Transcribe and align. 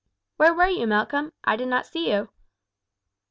"Where 0.37 0.51
were 0.51 0.67
you, 0.67 0.87
Malcolm? 0.87 1.31
I 1.43 1.55
did 1.55 1.67
not 1.67 1.85
see 1.85 2.11
you." 2.11 2.29